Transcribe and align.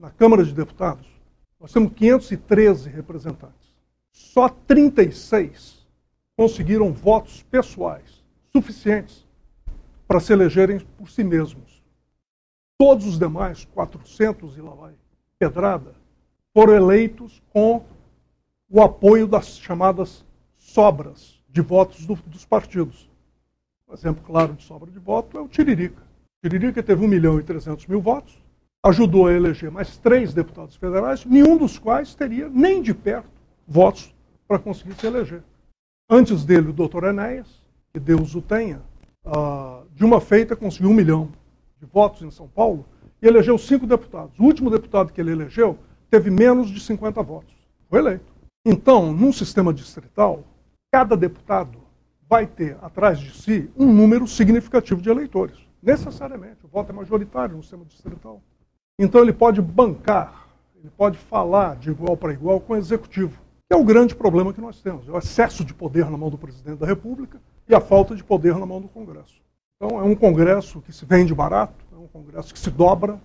na 0.00 0.10
Câmara 0.10 0.42
de 0.42 0.54
Deputados, 0.54 1.06
nós 1.60 1.70
temos 1.72 1.92
513 1.92 2.88
representantes. 2.88 3.76
Só 4.10 4.48
36 4.48 5.86
conseguiram 6.34 6.90
votos 6.90 7.42
pessoais 7.42 8.24
suficientes 8.50 9.26
para 10.08 10.18
se 10.18 10.32
elegerem 10.32 10.80
por 10.96 11.10
si 11.10 11.22
mesmos. 11.22 11.82
Todos 12.78 13.06
os 13.06 13.18
demais, 13.18 13.66
400 13.66 14.56
e 14.56 14.62
lá 14.62 14.70
vai, 14.70 14.94
pedrada, 15.38 15.94
foram 16.54 16.74
eleitos 16.74 17.42
com 17.52 17.84
o 18.70 18.82
apoio 18.82 19.26
das 19.28 19.58
chamadas 19.58 20.24
sobras 20.56 21.38
de 21.46 21.60
votos 21.60 22.06
do, 22.06 22.14
dos 22.14 22.46
partidos. 22.46 23.10
Um 23.86 23.92
exemplo 23.92 24.24
claro 24.24 24.54
de 24.54 24.62
sobra 24.62 24.90
de 24.90 24.98
voto 24.98 25.36
é 25.36 25.40
o 25.42 25.48
Tiririca. 25.48 26.02
O 26.02 26.48
Tiririca 26.48 26.82
teve 26.82 27.04
1 27.04 27.08
milhão 27.08 27.38
e 27.38 27.42
300 27.42 27.86
mil 27.86 28.00
votos, 28.00 28.40
ajudou 28.82 29.26
a 29.26 29.32
eleger 29.32 29.70
mais 29.70 29.96
três 29.98 30.32
deputados 30.32 30.76
federais, 30.76 31.24
nenhum 31.24 31.56
dos 31.56 31.78
quais 31.78 32.14
teria 32.14 32.48
nem 32.48 32.80
de 32.80 32.94
perto 32.94 33.30
votos 33.66 34.14
para 34.48 34.58
conseguir 34.58 34.94
se 34.94 35.06
eleger. 35.06 35.42
Antes 36.08 36.44
dele, 36.44 36.70
o 36.70 36.72
doutor 36.72 37.04
Enéas, 37.04 37.62
que 37.92 38.00
Deus 38.00 38.34
o 38.34 38.42
tenha, 38.42 38.80
uh, 39.24 39.86
de 39.94 40.04
uma 40.04 40.20
feita 40.20 40.56
conseguiu 40.56 40.90
um 40.90 40.94
milhão 40.94 41.28
de 41.78 41.86
votos 41.86 42.22
em 42.22 42.30
São 42.30 42.48
Paulo 42.48 42.84
e 43.22 43.26
elegeu 43.26 43.56
cinco 43.58 43.86
deputados. 43.86 44.38
O 44.38 44.44
último 44.44 44.70
deputado 44.70 45.12
que 45.12 45.20
ele 45.20 45.32
elegeu 45.32 45.78
teve 46.10 46.30
menos 46.30 46.70
de 46.70 46.80
50 46.80 47.22
votos. 47.22 47.54
Foi 47.88 47.98
eleito. 47.98 48.32
Então, 48.64 49.12
num 49.12 49.32
sistema 49.32 49.72
distrital, 49.72 50.42
cada 50.92 51.16
deputado 51.16 51.78
vai 52.28 52.46
ter 52.46 52.76
atrás 52.82 53.18
de 53.18 53.30
si 53.32 53.70
um 53.76 53.92
número 53.92 54.26
significativo 54.26 55.00
de 55.00 55.10
eleitores. 55.10 55.56
Necessariamente. 55.82 56.64
O 56.64 56.68
voto 56.68 56.90
é 56.90 56.94
majoritário 56.94 57.56
no 57.56 57.62
sistema 57.62 57.84
distrital. 57.84 58.42
Então 59.02 59.22
ele 59.22 59.32
pode 59.32 59.62
bancar, 59.62 60.46
ele 60.76 60.90
pode 60.94 61.16
falar 61.16 61.74
de 61.76 61.90
igual 61.90 62.18
para 62.18 62.34
igual 62.34 62.60
com 62.60 62.74
o 62.74 62.76
executivo, 62.76 63.40
que 63.66 63.74
é 63.74 63.76
o 63.76 63.82
grande 63.82 64.14
problema 64.14 64.52
que 64.52 64.60
nós 64.60 64.78
temos, 64.82 65.08
é 65.08 65.10
o 65.10 65.16
excesso 65.16 65.64
de 65.64 65.72
poder 65.72 66.10
na 66.10 66.18
mão 66.18 66.28
do 66.28 66.36
presidente 66.36 66.80
da 66.80 66.86
República 66.86 67.40
e 67.66 67.74
a 67.74 67.80
falta 67.80 68.14
de 68.14 68.22
poder 68.22 68.58
na 68.58 68.66
mão 68.66 68.78
do 68.78 68.88
Congresso. 68.88 69.40
Então 69.76 69.98
é 69.98 70.02
um 70.02 70.14
Congresso 70.14 70.82
que 70.82 70.92
se 70.92 71.06
vende 71.06 71.34
barato, 71.34 71.82
é 71.90 71.96
um 71.96 72.06
Congresso 72.08 72.52
que 72.52 72.60
se 72.60 72.70
dobra, 72.70 73.18